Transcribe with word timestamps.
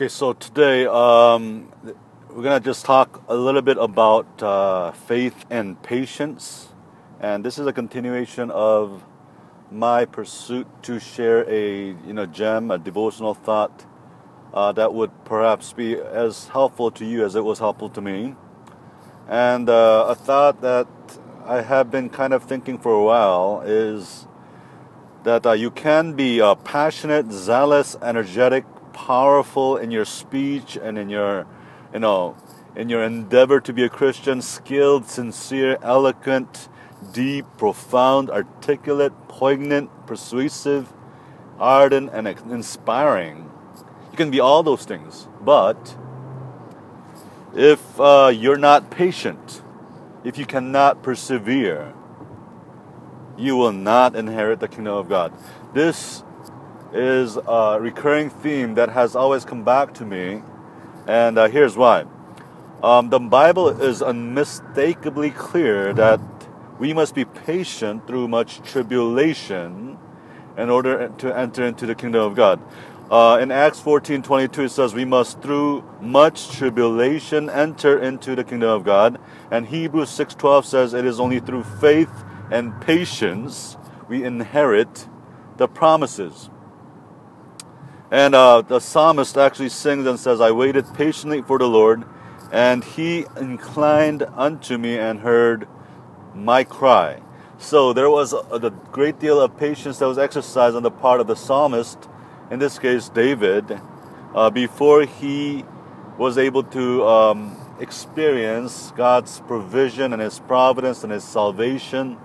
Okay, 0.00 0.08
so 0.08 0.32
today 0.32 0.86
um, 0.86 1.70
we're 2.30 2.42
gonna 2.42 2.58
just 2.58 2.86
talk 2.86 3.22
a 3.28 3.34
little 3.34 3.60
bit 3.60 3.76
about 3.76 4.42
uh, 4.42 4.92
faith 4.92 5.44
and 5.50 5.76
patience, 5.82 6.70
and 7.20 7.44
this 7.44 7.58
is 7.58 7.66
a 7.66 7.72
continuation 7.74 8.50
of 8.50 9.04
my 9.70 10.06
pursuit 10.06 10.66
to 10.84 10.98
share 10.98 11.46
a 11.50 11.88
you 11.88 12.14
know 12.14 12.24
gem, 12.24 12.70
a 12.70 12.78
devotional 12.78 13.34
thought 13.34 13.84
uh, 14.54 14.72
that 14.72 14.94
would 14.94 15.10
perhaps 15.26 15.74
be 15.74 15.96
as 15.96 16.48
helpful 16.48 16.90
to 16.92 17.04
you 17.04 17.22
as 17.22 17.34
it 17.34 17.44
was 17.44 17.58
helpful 17.58 17.90
to 17.90 18.00
me, 18.00 18.34
and 19.28 19.68
uh, 19.68 20.06
a 20.08 20.14
thought 20.14 20.62
that 20.62 20.88
I 21.44 21.60
have 21.60 21.90
been 21.90 22.08
kind 22.08 22.32
of 22.32 22.44
thinking 22.44 22.78
for 22.78 22.94
a 22.94 23.04
while 23.04 23.60
is 23.66 24.26
that 25.24 25.44
uh, 25.44 25.52
you 25.52 25.70
can 25.70 26.14
be 26.14 26.40
uh, 26.40 26.54
passionate, 26.54 27.30
zealous, 27.30 27.96
energetic, 28.00 28.64
powerful 29.06 29.76
in 29.76 29.90
your 29.90 30.04
speech 30.04 30.76
and 30.76 30.98
in 30.98 31.08
your, 31.08 31.46
you 31.92 32.00
know, 32.00 32.36
in 32.76 32.88
your 32.88 33.02
endeavor 33.02 33.60
to 33.60 33.72
be 33.72 33.84
a 33.84 33.88
Christian, 33.88 34.42
skilled, 34.42 35.06
sincere, 35.06 35.78
eloquent, 35.82 36.68
deep, 37.12 37.46
profound, 37.56 38.30
articulate, 38.30 39.12
poignant, 39.28 39.90
persuasive, 40.06 40.92
ardent, 41.58 42.10
and 42.12 42.28
inspiring. 42.28 43.50
You 44.10 44.16
can 44.16 44.30
be 44.30 44.38
all 44.38 44.62
those 44.62 44.84
things, 44.84 45.28
but 45.40 45.96
if 47.54 47.98
uh, 47.98 48.30
you're 48.34 48.58
not 48.58 48.90
patient, 48.90 49.62
if 50.24 50.36
you 50.36 50.44
cannot 50.44 51.02
persevere, 51.02 51.94
you 53.38 53.56
will 53.56 53.72
not 53.72 54.14
inherit 54.14 54.60
the 54.60 54.68
kingdom 54.68 54.94
of 54.94 55.08
God. 55.08 55.32
This 55.72 56.22
is 56.92 57.36
a 57.36 57.78
recurring 57.80 58.30
theme 58.30 58.74
that 58.74 58.90
has 58.90 59.14
always 59.14 59.44
come 59.44 59.64
back 59.64 59.94
to 59.94 60.04
me, 60.04 60.42
and 61.06 61.38
uh, 61.38 61.48
here's 61.48 61.76
why. 61.76 62.04
Um, 62.82 63.10
the 63.10 63.18
Bible 63.18 63.68
is 63.68 64.02
unmistakably 64.02 65.30
clear 65.30 65.92
that 65.94 66.20
we 66.78 66.94
must 66.94 67.14
be 67.14 67.24
patient 67.26 68.06
through 68.06 68.28
much 68.28 68.62
tribulation 68.62 69.98
in 70.56 70.70
order 70.70 71.12
to 71.18 71.36
enter 71.36 71.64
into 71.66 71.86
the 71.86 71.94
kingdom 71.94 72.22
of 72.22 72.34
God. 72.34 72.60
Uh, 73.10 73.38
in 73.42 73.50
Acts 73.50 73.80
14 73.80 74.22
22, 74.22 74.62
it 74.62 74.68
says, 74.70 74.94
We 74.94 75.04
must 75.04 75.42
through 75.42 75.84
much 76.00 76.50
tribulation 76.50 77.50
enter 77.50 77.98
into 77.98 78.36
the 78.36 78.44
kingdom 78.44 78.70
of 78.70 78.84
God. 78.84 79.20
And 79.50 79.66
Hebrews 79.66 80.10
6 80.10 80.36
12 80.36 80.64
says, 80.64 80.94
It 80.94 81.04
is 81.04 81.18
only 81.18 81.40
through 81.40 81.64
faith 81.64 82.10
and 82.50 82.80
patience 82.80 83.76
we 84.08 84.24
inherit 84.24 85.08
the 85.56 85.68
promises. 85.68 86.50
And 88.10 88.34
uh, 88.34 88.62
the 88.62 88.80
psalmist 88.80 89.36
actually 89.36 89.68
sings 89.68 90.06
and 90.06 90.18
says, 90.18 90.40
I 90.40 90.50
waited 90.50 90.86
patiently 90.94 91.42
for 91.42 91.58
the 91.58 91.68
Lord, 91.68 92.04
and 92.50 92.82
he 92.82 93.26
inclined 93.36 94.24
unto 94.34 94.78
me 94.78 94.98
and 94.98 95.20
heard 95.20 95.68
my 96.34 96.64
cry. 96.64 97.20
So 97.58 97.92
there 97.92 98.10
was 98.10 98.32
a, 98.32 98.38
a 98.38 98.70
great 98.70 99.20
deal 99.20 99.40
of 99.40 99.56
patience 99.56 99.98
that 99.98 100.08
was 100.08 100.18
exercised 100.18 100.74
on 100.74 100.82
the 100.82 100.90
part 100.90 101.20
of 101.20 101.26
the 101.26 101.36
psalmist, 101.36 102.08
in 102.50 102.58
this 102.58 102.78
case 102.78 103.08
David, 103.08 103.80
uh, 104.34 104.50
before 104.50 105.04
he 105.04 105.64
was 106.18 106.36
able 106.36 106.62
to 106.64 107.06
um, 107.06 107.56
experience 107.80 108.92
God's 108.96 109.40
provision 109.40 110.12
and 110.12 110.20
His 110.20 110.38
providence 110.40 111.02
and 111.02 111.12
His 111.12 111.24
salvation 111.24 112.18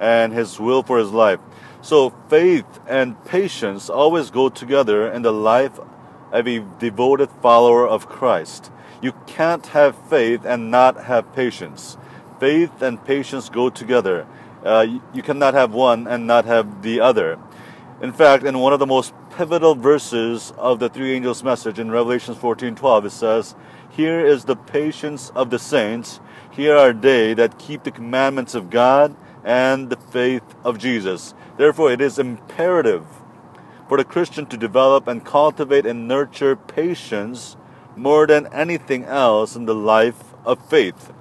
and 0.00 0.32
His 0.32 0.58
will 0.58 0.82
for 0.82 0.98
his 0.98 1.10
life. 1.10 1.38
So 1.86 2.12
faith 2.28 2.66
and 2.88 3.14
patience 3.26 3.88
always 3.88 4.32
go 4.32 4.48
together 4.48 5.08
in 5.08 5.22
the 5.22 5.32
life 5.32 5.78
of 6.32 6.48
a 6.48 6.58
devoted 6.80 7.30
follower 7.40 7.86
of 7.86 8.08
Christ. 8.08 8.72
You 9.00 9.12
can't 9.28 9.64
have 9.66 9.94
faith 10.10 10.44
and 10.44 10.72
not 10.72 11.04
have 11.04 11.32
patience. 11.32 11.96
Faith 12.40 12.82
and 12.82 13.04
patience 13.04 13.48
go 13.48 13.70
together. 13.70 14.26
Uh, 14.64 14.98
you 15.14 15.22
cannot 15.22 15.54
have 15.54 15.74
one 15.74 16.08
and 16.08 16.26
not 16.26 16.44
have 16.44 16.82
the 16.82 16.98
other. 16.98 17.38
In 18.02 18.12
fact, 18.12 18.42
in 18.42 18.58
one 18.58 18.72
of 18.72 18.80
the 18.80 18.86
most 18.86 19.14
pivotal 19.36 19.76
verses 19.76 20.52
of 20.58 20.80
the 20.80 20.88
three 20.88 21.14
angels' 21.14 21.44
message 21.44 21.78
in 21.78 21.92
Revelation 21.92 22.34
14:12, 22.34 23.04
it 23.04 23.12
says, 23.12 23.54
"Here 23.90 24.26
is 24.26 24.46
the 24.46 24.56
patience 24.56 25.30
of 25.36 25.50
the 25.50 25.60
saints. 25.60 26.18
Here 26.50 26.76
are 26.76 26.92
they 26.92 27.32
that 27.34 27.58
keep 27.58 27.84
the 27.84 27.92
commandments 27.92 28.56
of 28.56 28.70
God 28.70 29.14
and 29.46 29.88
the 29.88 29.96
faith 29.96 30.42
of 30.64 30.76
Jesus. 30.76 31.32
Therefore, 31.56 31.92
it 31.92 32.00
is 32.00 32.18
imperative 32.18 33.06
for 33.88 33.96
the 33.96 34.04
Christian 34.04 34.44
to 34.46 34.56
develop 34.56 35.06
and 35.06 35.24
cultivate 35.24 35.86
and 35.86 36.08
nurture 36.08 36.56
patience 36.56 37.56
more 37.94 38.26
than 38.26 38.48
anything 38.48 39.04
else 39.04 39.54
in 39.54 39.64
the 39.64 39.74
life 39.74 40.34
of 40.44 40.68
faith. 40.68 41.12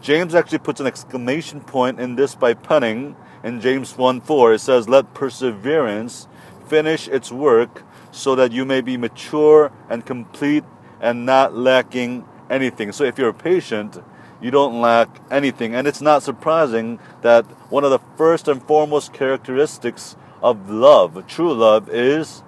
James 0.00 0.34
actually 0.34 0.58
puts 0.58 0.80
an 0.80 0.86
exclamation 0.86 1.60
point 1.60 1.98
in 1.98 2.14
this 2.14 2.36
by 2.36 2.54
punning 2.54 3.16
in 3.42 3.60
James 3.60 3.98
1 3.98 4.20
4. 4.20 4.54
It 4.54 4.60
says, 4.60 4.88
Let 4.88 5.12
perseverance 5.12 6.28
finish 6.68 7.08
its 7.08 7.32
work 7.32 7.82
so 8.12 8.36
that 8.36 8.52
you 8.52 8.64
may 8.64 8.80
be 8.80 8.96
mature 8.96 9.72
and 9.90 10.06
complete 10.06 10.64
and 11.00 11.26
not 11.26 11.54
lacking 11.54 12.24
anything. 12.48 12.92
So 12.92 13.02
if 13.02 13.18
you're 13.18 13.32
patient, 13.32 13.98
you 14.40 14.50
don't 14.50 14.80
lack 14.80 15.08
anything. 15.30 15.74
And 15.74 15.86
it's 15.86 16.00
not 16.00 16.22
surprising 16.22 16.98
that 17.22 17.44
one 17.70 17.84
of 17.84 17.90
the 17.90 18.00
first 18.16 18.48
and 18.48 18.62
foremost 18.62 19.12
characteristics 19.12 20.16
of 20.42 20.70
love, 20.70 21.26
true 21.26 21.52
love, 21.52 21.88
is 21.88 22.42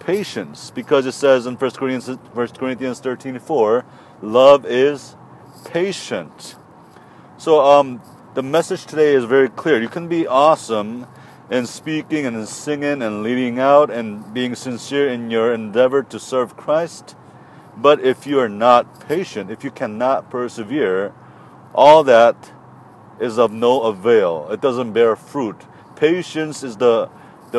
patience. 0.00 0.70
Because 0.70 1.06
it 1.06 1.12
says 1.12 1.46
in 1.46 1.56
1 1.56 1.70
Corinthians, 1.72 2.18
1 2.32 2.48
Corinthians 2.48 3.00
13 3.00 3.38
4, 3.38 3.84
love 4.22 4.64
is 4.66 5.16
patient. 5.64 6.56
So 7.36 7.60
um, 7.60 8.00
the 8.34 8.42
message 8.42 8.86
today 8.86 9.14
is 9.14 9.24
very 9.24 9.48
clear. 9.48 9.80
You 9.80 9.88
can 9.88 10.08
be 10.08 10.26
awesome 10.26 11.06
in 11.50 11.66
speaking 11.66 12.24
and 12.26 12.36
in 12.36 12.46
singing 12.46 13.02
and 13.02 13.22
leading 13.22 13.58
out 13.58 13.90
and 13.90 14.32
being 14.32 14.54
sincere 14.54 15.08
in 15.08 15.30
your 15.30 15.52
endeavor 15.52 16.02
to 16.02 16.18
serve 16.18 16.56
Christ. 16.56 17.16
But 17.76 18.00
if 18.00 18.26
you 18.26 18.38
are 18.38 18.48
not 18.48 19.06
patient, 19.08 19.50
if 19.50 19.64
you 19.64 19.70
cannot 19.70 20.30
persevere, 20.30 21.12
all 21.74 22.04
that 22.04 22.52
is 23.20 23.38
of 23.38 23.52
no 23.52 23.82
avail. 23.82 24.48
It 24.50 24.60
doesn't 24.60 24.92
bear 24.92 25.16
fruit. 25.16 25.56
Patience 25.96 26.62
is 26.62 26.76
the, 26.76 27.08
the 27.52 27.58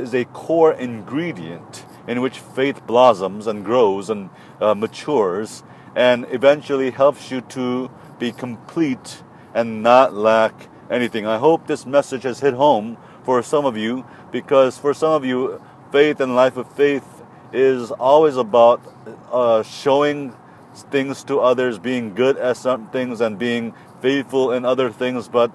is 0.00 0.14
a 0.14 0.24
core 0.26 0.72
ingredient 0.72 1.84
in 2.06 2.20
which 2.20 2.38
faith 2.38 2.86
blossoms 2.86 3.46
and 3.46 3.64
grows 3.64 4.10
and 4.10 4.30
uh, 4.60 4.74
matures, 4.74 5.64
and 5.94 6.26
eventually 6.30 6.90
helps 6.90 7.30
you 7.30 7.40
to 7.40 7.90
be 8.18 8.32
complete 8.32 9.22
and 9.54 9.82
not 9.82 10.14
lack 10.14 10.68
anything. 10.90 11.26
I 11.26 11.38
hope 11.38 11.66
this 11.66 11.84
message 11.84 12.22
has 12.22 12.40
hit 12.40 12.54
home 12.54 12.96
for 13.24 13.42
some 13.42 13.66
of 13.66 13.76
you, 13.76 14.06
because 14.30 14.78
for 14.78 14.94
some 14.94 15.12
of 15.12 15.24
you, 15.24 15.60
faith 15.90 16.20
and 16.20 16.36
life 16.36 16.56
of 16.56 16.70
faith 16.72 17.04
is 17.52 17.90
always 17.90 18.36
about 18.36 18.80
uh, 19.32 19.62
showing 19.62 20.34
things 20.82 21.24
to 21.24 21.40
others, 21.40 21.78
being 21.78 22.14
good 22.14 22.36
at 22.36 22.56
some 22.56 22.88
things 22.88 23.20
and 23.20 23.38
being 23.38 23.74
faithful 24.00 24.52
in 24.52 24.64
other 24.64 24.90
things, 24.90 25.28
but 25.28 25.50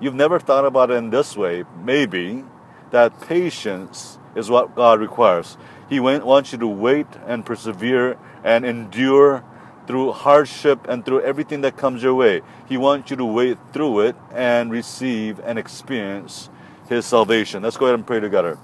you've 0.00 0.14
never 0.14 0.38
thought 0.38 0.64
about 0.64 0.90
it 0.90 0.94
in 0.94 1.10
this 1.10 1.36
way, 1.36 1.64
maybe, 1.84 2.44
that 2.90 3.20
patience 3.20 4.18
is 4.34 4.50
what 4.50 4.74
God 4.74 5.00
requires. 5.00 5.56
He 5.88 6.00
wants 6.00 6.52
you 6.52 6.58
to 6.58 6.66
wait 6.66 7.06
and 7.26 7.44
persevere 7.44 8.16
and 8.44 8.64
endure 8.64 9.44
through 9.86 10.12
hardship 10.12 10.86
and 10.88 11.04
through 11.04 11.22
everything 11.22 11.62
that 11.62 11.76
comes 11.76 12.02
your 12.02 12.14
way. 12.14 12.42
He 12.68 12.76
wants 12.76 13.10
you 13.10 13.16
to 13.16 13.24
wait 13.24 13.58
through 13.72 14.00
it 14.00 14.16
and 14.32 14.70
receive 14.70 15.40
and 15.40 15.58
experience 15.58 16.48
His 16.88 17.06
salvation. 17.06 17.62
Let's 17.62 17.76
go 17.76 17.86
ahead 17.86 17.94
and 17.94 18.06
pray 18.06 18.20
together. 18.20 18.58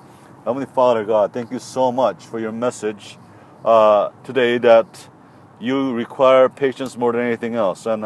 Heavenly 0.45 0.67
Father 0.67 1.05
God, 1.05 1.33
thank 1.33 1.51
you 1.51 1.59
so 1.59 1.91
much 1.91 2.25
for 2.25 2.39
your 2.39 2.53
message 2.53 3.19
uh, 3.65 4.11
today 4.23 4.59
that 4.59 5.09
you 5.59 5.93
require 5.93 6.49
patience 6.49 6.97
more 6.97 7.13
than 7.13 7.23
anything 7.23 7.55
else. 7.55 7.87
And 7.87 8.05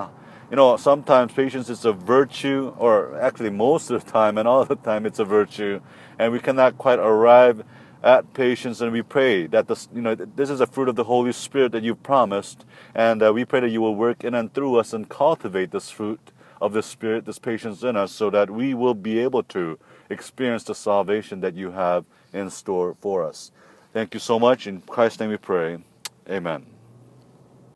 you 0.51 0.57
know, 0.57 0.77
sometimes 0.77 1.33
patience 1.33 1.71
is 1.71 1.85
a 1.85 1.93
virtue, 1.93 2.75
or 2.77 3.19
actually 3.21 3.51
most 3.51 3.91
of 3.91 4.05
the 4.05 4.11
time 4.11 4.37
and 4.37 4.49
all 4.49 4.65
the 4.65 4.75
time 4.75 5.07
it's 5.07 5.21
a 5.21 5.25
virtue, 5.25 5.81
and 6.19 6.33
we 6.33 6.41
cannot 6.41 6.77
quite 6.77 6.99
arrive 6.99 7.63
at 8.03 8.35
patience. 8.35 8.81
And 8.81 8.93
we 8.93 9.03
pray 9.03 9.47
that 9.47 9.69
this, 9.69 9.89
you 9.95 10.03
know, 10.03 10.15
this 10.15 10.51
is 10.51 10.61
a 10.61 10.67
fruit 10.67 10.89
of 10.89 10.97
the 10.97 11.05
Holy 11.05 11.33
Spirit 11.33 11.73
that 11.73 11.85
you 11.85 11.95
promised, 11.95 12.65
and 12.95 13.23
uh, 13.23 13.33
we 13.33 13.45
pray 13.45 13.61
that 13.61 13.71
you 13.71 13.81
will 13.81 13.95
work 13.95 14.25
in 14.25 14.35
and 14.35 14.53
through 14.53 14.77
us 14.77 14.93
and 14.93 15.09
cultivate 15.09 15.71
this 15.71 15.91
fruit 15.91 16.33
of 16.61 16.73
the 16.73 16.83
Spirit, 16.83 17.27
this 17.27 17.39
patience 17.39 17.83
in 17.83 17.97
us, 17.97 18.13
so 18.13 18.29
that 18.31 18.51
we 18.51 18.75
will 18.75 18.95
be 18.95 19.21
able 19.21 19.43
to 19.45 19.79
experience 20.09 20.65
the 20.65 20.75
salvation 20.75 21.41
that 21.41 21.55
you 21.55 21.71
have 21.71 22.05
in 22.33 22.51
store 22.51 22.97
for 23.01 23.25
us. 23.25 23.53
Thank 23.93 24.15
you 24.15 24.21
so 24.21 24.39
much. 24.39 24.67
In 24.67 24.81
Christ's 24.83 25.21
name 25.21 25.31
we 25.31 25.37
pray. 25.37 25.79
Amen. 26.29 26.70